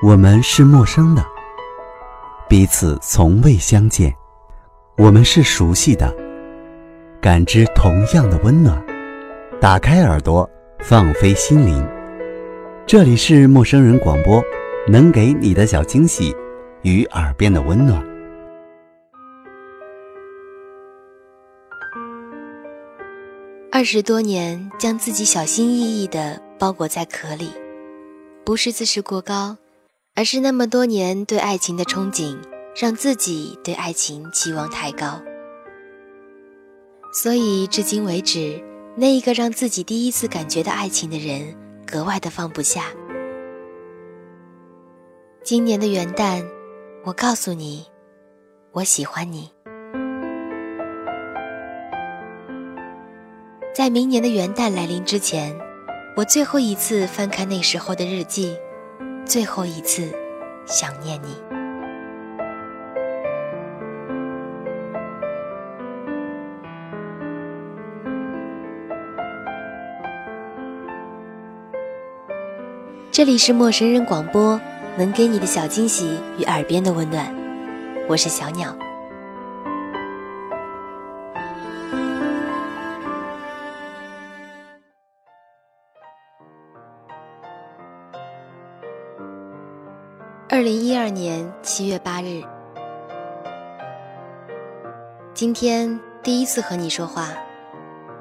[0.00, 1.26] 我们是陌生的，
[2.48, 4.12] 彼此从未相见；
[4.96, 6.14] 我们是熟悉的，
[7.20, 8.80] 感知同样的温暖。
[9.60, 10.48] 打开耳朵，
[10.78, 11.84] 放飞心灵，
[12.86, 14.40] 这里是陌生人广播，
[14.86, 16.32] 能给你的小惊喜
[16.82, 18.00] 与耳边的温暖。
[23.72, 27.50] 二十多年，将自己小心翼翼的包裹在壳里，
[28.44, 29.56] 不是自视过高。
[30.18, 32.36] 而是那么多年对爱情的憧憬，
[32.74, 35.22] 让自己对爱情期望太高，
[37.12, 38.60] 所以至今为止，
[38.96, 41.54] 那一个让自己第一次感觉到爱情的人，
[41.86, 42.86] 格外的放不下。
[45.44, 46.44] 今年的元旦，
[47.04, 47.86] 我告诉你，
[48.72, 49.48] 我喜欢你。
[53.72, 55.56] 在明年的元旦来临之前，
[56.16, 58.56] 我最后一次翻开那时候的日记。
[59.28, 60.10] 最后一次
[60.64, 61.36] 想念你。
[73.12, 74.58] 这里是陌生人广播，
[74.96, 77.30] 能给你的小惊喜与耳边的温暖。
[78.08, 78.74] 我是小鸟。
[91.68, 92.42] 七月八日，
[95.34, 97.28] 今天第一次和你说话。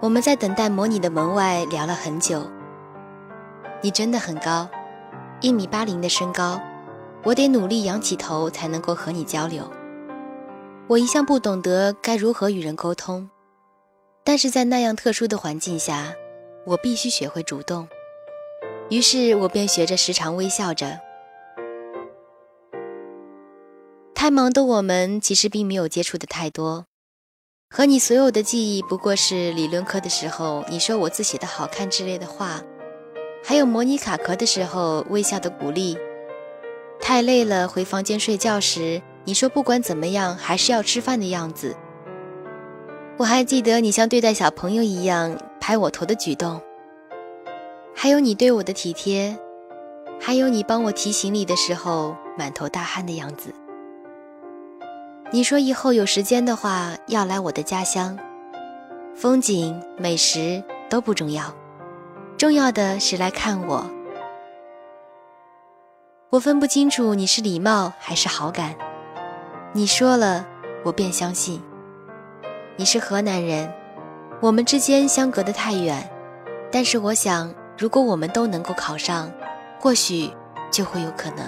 [0.00, 2.48] 我们在等待模拟的门外聊了很久。
[3.80, 4.68] 你真的很高，
[5.40, 6.60] 一米八零的身高，
[7.24, 9.68] 我得努力仰起头才能够和你交流。
[10.86, 13.28] 我一向不懂得该如何与人沟通，
[14.22, 16.14] 但是在那样特殊的环境下，
[16.64, 17.88] 我必须学会主动。
[18.88, 21.00] 于是我便学着时常微笑着。
[24.22, 26.86] 太忙的我们其实并没有接触的太多，
[27.68, 32.62] 和你所有的记忆不过是理论课的时候你说我字写的好看之类的话，
[33.42, 35.98] 还有模拟卡壳的时候微笑的鼓励。
[37.00, 41.74] 太累了回房间睡觉时你说不管怎么样还是要吃饭的样子。
[43.16, 46.62] 我还记得你像对待小朋友一样拍我头的举动，
[47.92, 49.36] 还有你对我的体贴，
[50.20, 53.52] 还有你帮我提行李的时候满头大汗的样子。
[55.34, 58.18] 你说以后有时间的话要来我的家乡，
[59.16, 61.44] 风景、美食都不重要，
[62.36, 63.90] 重要的是来看我。
[66.28, 68.74] 我分不清楚你是礼貌还是好感，
[69.72, 70.46] 你说了
[70.84, 71.62] 我便相信。
[72.76, 73.72] 你是河南人，
[74.42, 76.10] 我们之间相隔得太远，
[76.70, 79.32] 但是我想，如果我们都能够考上，
[79.80, 80.30] 或许
[80.70, 81.46] 就会有可能。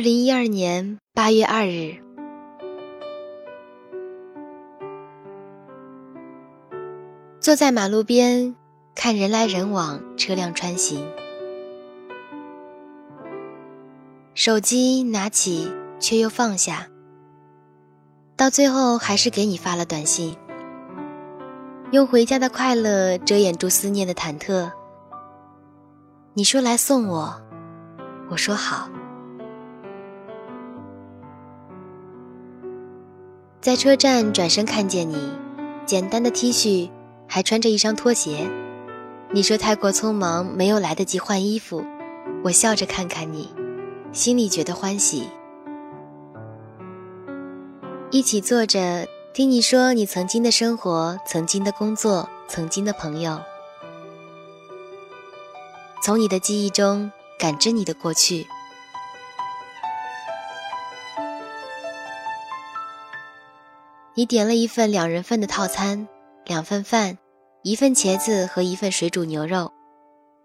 [0.00, 1.96] 二零一二年八月二日，
[7.38, 8.56] 坐在马路边
[8.94, 11.06] 看人来人往，车辆穿行，
[14.32, 16.86] 手机拿起却又放下，
[18.38, 20.34] 到最后还是给你发了短信，
[21.92, 24.72] 用回家的快乐遮掩住思念的忐忑。
[26.32, 27.38] 你说来送我，
[28.30, 28.88] 我说好。
[33.60, 35.30] 在车站转身看见你，
[35.84, 36.88] 简单的 T 恤，
[37.28, 38.48] 还穿着一双拖鞋。
[39.32, 41.84] 你说太过匆忙，没有来得及换衣服。
[42.42, 43.52] 我笑着看看你，
[44.12, 45.28] 心里觉得欢喜。
[48.10, 53.38] 一起坐着听你说你曾经的生活、曾经的工作、曾经的朋友，
[56.02, 58.46] 从你的记忆中感知你的过去。
[64.20, 66.06] 你点了一份两人份的套餐，
[66.44, 67.16] 两份饭，
[67.62, 69.72] 一份茄子和一份水煮牛肉，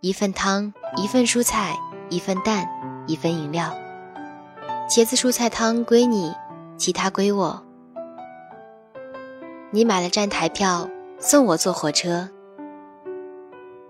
[0.00, 1.76] 一份汤，一份蔬菜，
[2.08, 2.68] 一份蛋，
[3.08, 3.76] 一份饮料。
[4.88, 6.32] 茄子蔬菜汤归你，
[6.76, 7.64] 其他归我。
[9.72, 10.88] 你买了站台票，
[11.18, 12.30] 送我坐火车。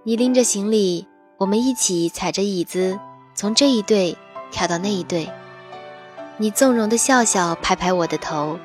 [0.02, 2.98] 你拎着行李，我们一起踩着椅子，
[3.34, 4.16] 从这一队
[4.50, 5.28] 跳到那一队。
[6.38, 8.58] 你纵容的笑笑，拍拍我的头。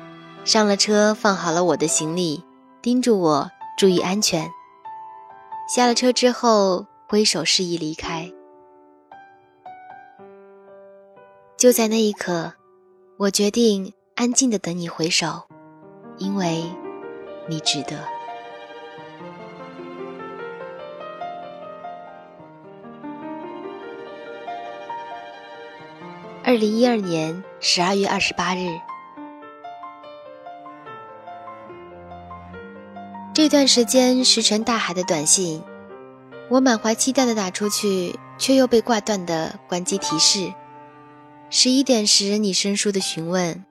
[0.44, 2.42] 上了车，放好了我的行李，
[2.82, 4.50] 叮嘱我注意安全。
[5.72, 8.32] 下了车之后，挥手示意离开。
[11.56, 12.54] 就在那一刻，
[13.18, 15.42] 我决定安静的等你回首，
[16.18, 16.64] 因为
[17.46, 17.98] 你值得。
[26.42, 28.66] 二零一二年十二月二十八日，
[33.50, 35.60] 一段时间石沉大海的短信，
[36.48, 40.54] 我满怀期待的打出去，却又被挂断的关机提示。
[41.50, 43.64] 十一点时，你生疏的询问，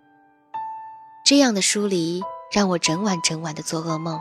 [1.24, 2.22] 这样的疏离
[2.52, 4.20] 让我整晚整晚的做噩梦。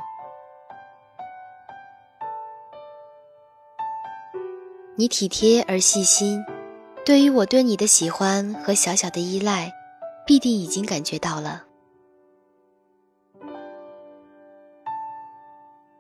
[4.95, 6.41] 你体贴而细心。
[7.05, 9.73] 对于我对你的喜欢和小小的依赖，
[10.25, 11.65] 必定已经感觉到了。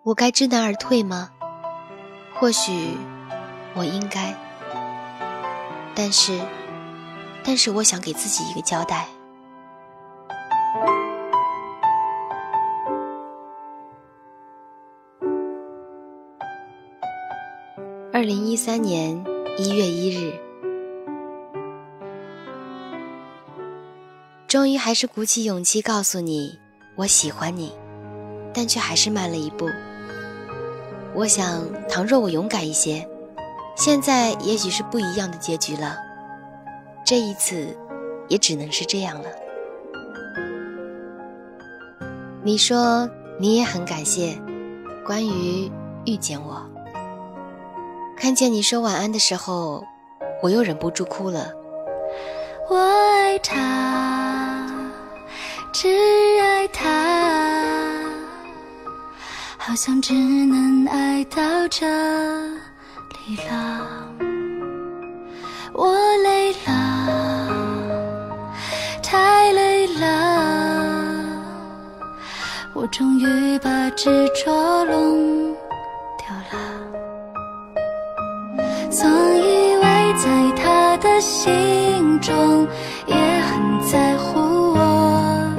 [0.08, 1.28] 我该知难而退吗？
[2.34, 2.96] 或许
[3.74, 4.34] 我应该，
[5.94, 6.40] 但是，
[7.44, 9.06] 但是我想给自己一个交代。
[18.10, 19.22] 二零一三年
[19.58, 20.32] 一月一日。
[24.46, 26.58] 终于还是鼓起勇气告诉你，
[26.96, 27.74] 我喜欢你，
[28.54, 29.68] 但却还是慢了一步。
[31.18, 33.04] 我想，倘若我勇敢一些，
[33.74, 35.96] 现在也许是不一样的结局了。
[37.04, 37.76] 这一次，
[38.28, 39.28] 也只能是这样了。
[42.44, 44.40] 你说你也很感谢，
[45.04, 45.68] 关于
[46.06, 46.64] 遇见我，
[48.16, 49.82] 看见你说晚安的时候，
[50.40, 51.52] 我又忍不住哭了。
[52.70, 54.72] 我爱他，
[55.72, 55.88] 只
[56.40, 57.97] 爱他，
[59.68, 61.86] 好像只能爱到这
[63.26, 63.86] 里了。
[65.74, 65.94] 我
[66.24, 67.46] 累了，
[69.02, 71.36] 太累了，
[72.72, 75.54] 我终于把执着弄
[76.16, 76.56] 掉了。
[78.90, 79.06] 总
[79.36, 82.18] 以为在他的心。
[82.20, 82.66] 中
[83.06, 85.54] 也很在乎我，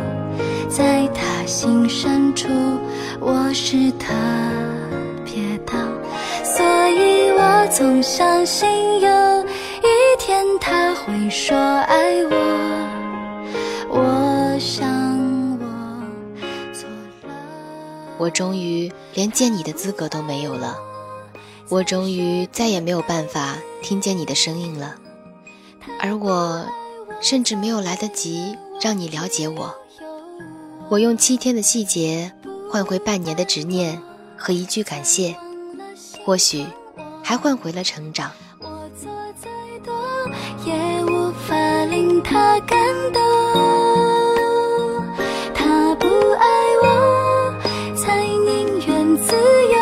[0.68, 2.50] 在他心深处
[3.22, 4.14] 我是特
[5.26, 5.74] 别的，
[6.44, 8.68] 所以我总相信
[9.00, 9.46] 有
[9.80, 12.36] 一天他会说爱我。
[13.90, 14.88] 我想
[15.60, 15.66] 我
[16.74, 16.88] 错
[17.24, 17.36] 了，
[18.18, 20.78] 我终于连见你的资格都没有了，
[21.70, 24.96] 我终于再也没有办法听见你的声音了。
[26.00, 26.66] 而我，
[27.20, 29.76] 甚至没有来得及让你了解我。
[30.90, 32.32] 我用七天的细节
[32.72, 34.00] 换回半年的执念
[34.38, 35.36] 和一句感谢，
[36.24, 36.64] 或许
[37.24, 38.32] 还换回了成长。
[38.60, 39.10] 我做
[39.42, 39.50] 再
[39.84, 39.92] 多
[40.64, 41.56] 也无法
[41.86, 42.78] 令他感
[43.12, 43.20] 动。
[45.56, 46.46] 他不爱
[46.84, 47.56] 我，
[47.98, 49.78] 才宁愿自由。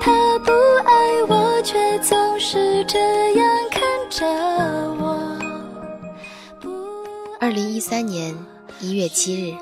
[0.00, 0.50] 他不
[0.84, 2.98] 爱我，却总是这
[3.34, 4.26] 样看着
[5.00, 5.38] 我。
[7.40, 8.36] 二零一三年
[8.80, 9.54] 一月七日，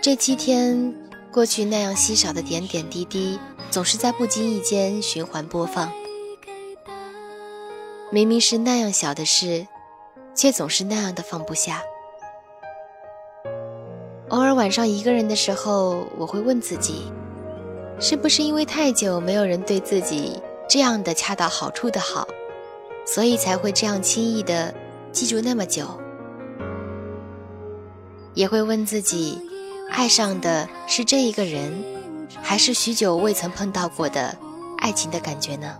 [0.00, 0.94] 这七天
[1.30, 3.38] 过去，那样稀少的点点滴滴，
[3.70, 5.92] 总是在不经意间循环播放。
[8.10, 9.66] 明明是那样小的事，
[10.34, 11.82] 却总是那样的放不下。
[14.28, 17.10] 偶尔晚上一个人的时候，我会问自己，
[18.00, 22.26] 是不是因为太久没有人对自己这样的恰到好处的好？
[23.04, 24.74] 所以才会这样轻易的
[25.10, 25.86] 记住那么久，
[28.34, 29.40] 也会问自己，
[29.92, 31.84] 爱上的是这一个人，
[32.42, 34.36] 还是许久未曾碰到过的
[34.78, 35.76] 爱情的感觉呢？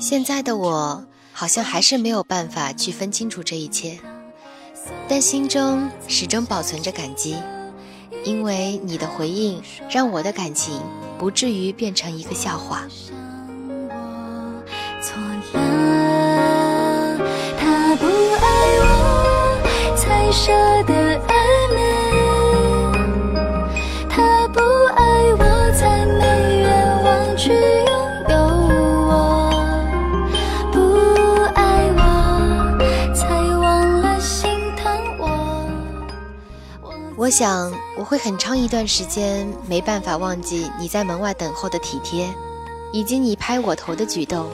[0.00, 3.98] 现在的我好像还是没有办法去分清楚这一切，
[5.08, 7.36] 但心中始终保存着感激，
[8.24, 10.80] 因为你的回应让我的感情
[11.18, 12.82] 不至于变成一个笑话。
[15.00, 15.16] 错
[15.52, 17.18] 了，
[17.58, 18.46] 他不爱
[18.80, 20.52] 我才舍
[20.84, 21.35] 得爱
[37.26, 42.32] 我想我会很长一段时间没办法忘记你在门外等候的体贴，
[42.92, 44.48] 以及你拍我头的举动，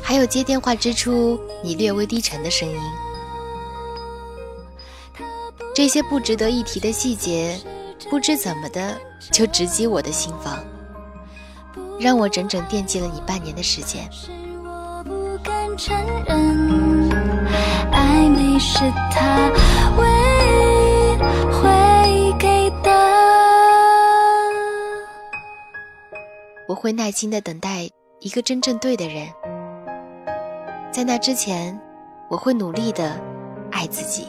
[0.00, 2.76] 还有接电话之初你略微低沉的声音。
[5.74, 7.58] 这些不值得一提的细节，
[8.08, 8.96] 不知怎么的
[9.32, 10.56] 就直击我的心房，
[11.98, 14.08] 让我整整惦记了你半年的时间。
[15.76, 15.96] 承
[16.28, 16.38] 认
[18.36, 18.78] 你是
[19.10, 19.50] 他
[26.68, 27.88] 我会耐心的等待
[28.20, 29.26] 一个真正对的人，
[30.92, 31.80] 在那之前，
[32.28, 33.18] 我会努力的
[33.72, 34.28] 爱自己。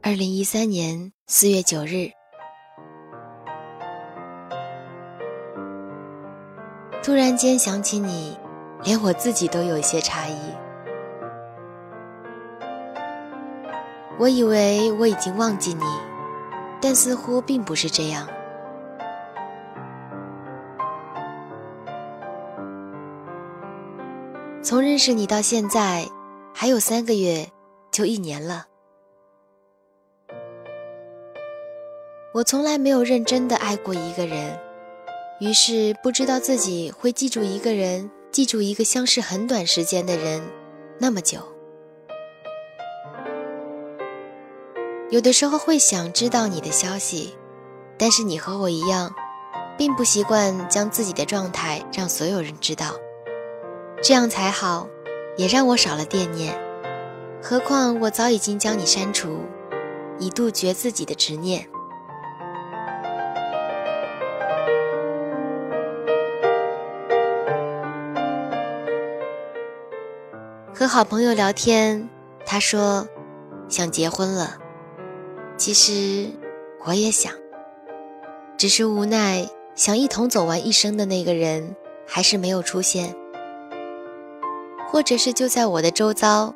[0.00, 2.10] 二零一三年四月九日，
[7.02, 8.34] 突然间想起你，
[8.84, 10.36] 连我自己都有一些诧异。
[14.18, 15.84] 我以为我已经忘记你，
[16.80, 18.28] 但似乎并不是这样。
[24.62, 26.06] 从认识你到现在，
[26.54, 27.48] 还有三个月，
[27.90, 28.66] 就一年了。
[32.32, 34.58] 我从来没有认真的爱过一个人，
[35.40, 40.42] 于是不知道自己会记住一个人，记住一个相识很短时间的人
[40.98, 41.38] 那么久。
[45.10, 47.34] 有的时候会想知道你的消息，
[47.98, 49.14] 但是你和我一样，
[49.76, 52.94] 并不习惯将自己的状态让所有人知道，
[54.02, 54.88] 这样才好，
[55.36, 56.58] 也让我少了惦念。
[57.42, 59.40] 何况我早已经将你删除，
[60.18, 61.68] 以杜绝自己的执念。
[70.82, 72.08] 和好朋友聊天，
[72.44, 73.06] 他说
[73.68, 74.58] 想结婚了。
[75.56, 76.28] 其实
[76.84, 77.32] 我也想，
[78.56, 83.14] 只是无奈想一同走完一生的那个人还是没有出现，
[84.88, 86.52] 或者是就在我的周遭，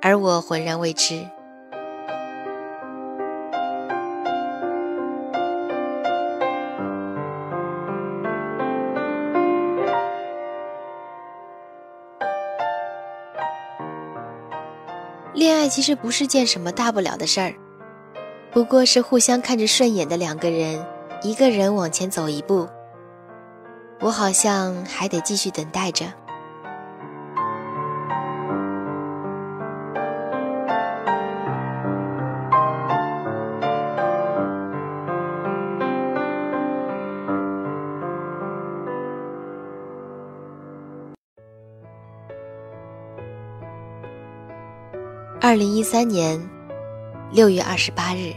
[0.00, 1.24] 而我浑然未知。
[15.72, 17.54] 其实不是件什么大不了的事儿，
[18.50, 20.84] 不过是互相看着顺眼的两个人，
[21.22, 22.68] 一个人往前走一步。
[23.98, 26.04] 我好像还得继续等待着。
[45.52, 46.40] 二零一三年
[47.30, 48.32] 六月二十八日，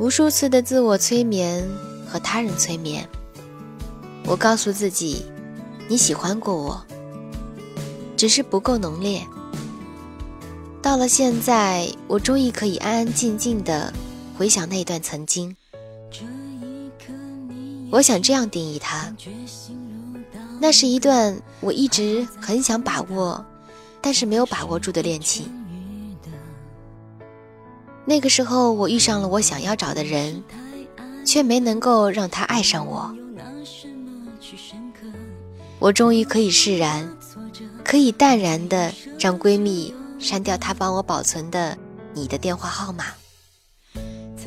[0.00, 1.64] 无数次的自我催眠
[2.04, 3.08] 和他人催眠，
[4.26, 5.24] 我告诉自己，
[5.88, 6.84] 你喜欢过我，
[8.16, 9.24] 只是不够浓烈。
[10.82, 13.92] 到了现在，我终于可以安安静静的
[14.36, 15.56] 回想那段曾经。
[17.92, 19.14] 我想这样定义它。
[20.62, 23.44] 那是一段我一直很想把握，
[24.00, 25.52] 但是没有把握住的恋情。
[28.04, 30.40] 那个时候，我遇上了我想要找的人，
[31.24, 33.12] 却没能够让他爱上我。
[35.80, 37.12] 我终于可以释然，
[37.82, 41.76] 可以淡然的让闺蜜删掉她帮我保存的
[42.14, 43.06] 你的电话号码，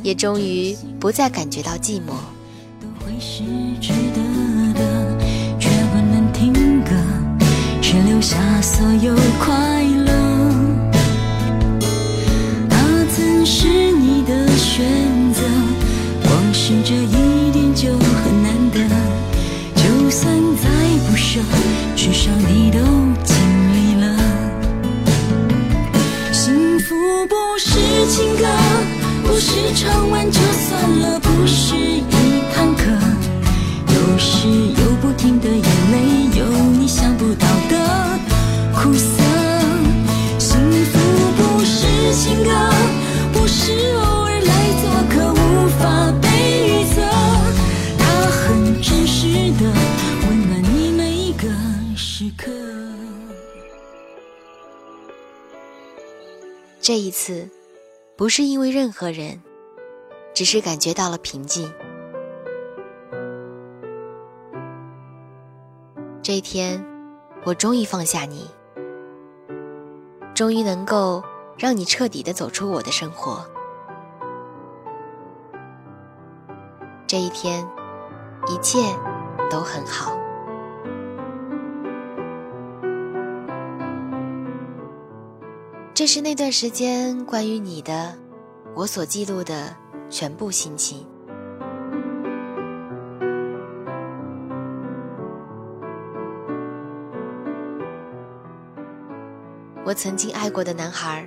[0.02, 2.14] 也终于不再感觉到寂寞。
[56.82, 57.50] 这一次，
[58.16, 59.42] 不是因为任何人，
[60.36, 61.74] 只是感觉到了平静。
[66.22, 66.86] 这一天，
[67.44, 68.48] 我终于放下你。
[70.36, 71.24] 终于能够
[71.58, 73.46] 让你彻底的走出我的生活。
[77.08, 77.66] 这一天，
[78.48, 78.80] 一切
[79.50, 80.18] 都很好。
[85.94, 88.14] 这是那段时间关于你的，
[88.74, 89.74] 我所记录的
[90.10, 91.08] 全部心情。
[99.86, 101.26] 我曾经爱过的男孩，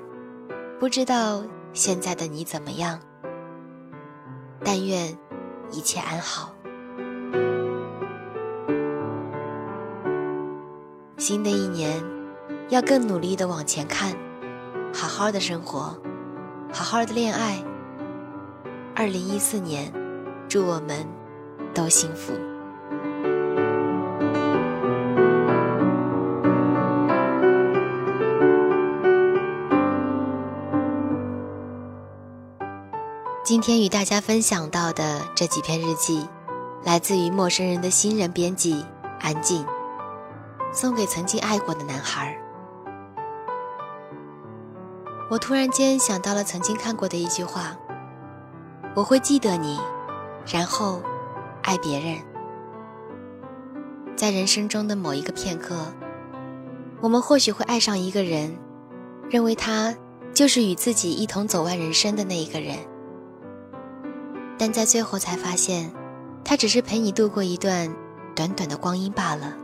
[0.78, 1.42] 不知道
[1.72, 3.00] 现在的你怎么样。
[4.64, 5.16] 但愿
[5.70, 6.54] 一切安好。
[11.16, 12.00] 新的一年，
[12.68, 14.14] 要更努力的往前看，
[14.94, 16.00] 好好的生活，
[16.72, 17.62] 好好的恋爱。
[18.94, 19.92] 二零一四年，
[20.48, 21.06] 祝我们
[21.74, 22.32] 都幸福。
[33.48, 36.28] 今天与大家分享到的这几篇日记，
[36.84, 38.84] 来自于陌生人的新人编辑
[39.20, 39.64] 安静，
[40.70, 42.38] 送给曾经爱过的男孩。
[45.30, 47.74] 我突然间想到了曾经看过的一句话
[48.94, 49.80] ：“我会记得你，
[50.46, 51.00] 然后
[51.62, 52.18] 爱别人。”
[54.14, 55.86] 在人生中的某一个片刻，
[57.00, 58.54] 我们或许会爱上一个人，
[59.30, 59.96] 认为他
[60.34, 62.76] 就是与自己一同走完人生的那一个人。
[64.58, 65.88] 但在最后才发现，
[66.44, 67.94] 他只是陪你度过一段
[68.34, 69.56] 短短的光阴罢了。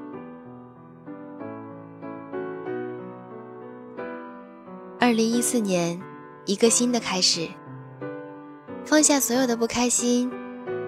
[5.01, 6.01] 二零一四年，
[6.47, 7.49] 一个新的开始。
[8.85, 10.31] 放下所有的不开心，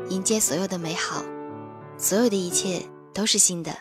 [0.09, 1.23] 迎接所有的美好，
[1.97, 2.81] 所有的一切
[3.13, 3.73] 都是新的。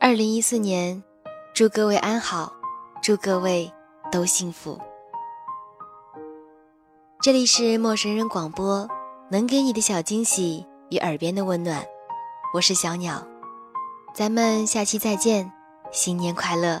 [0.00, 1.02] 二零一四年，
[1.54, 2.61] 祝各位安好。
[3.02, 3.68] 祝各位
[4.12, 4.78] 都幸福。
[7.20, 8.88] 这里是陌生人广播，
[9.28, 11.84] 能给你的小惊喜与耳边的温暖。
[12.54, 13.26] 我是小鸟，
[14.14, 15.52] 咱们下期再见，
[15.90, 16.80] 新年快乐。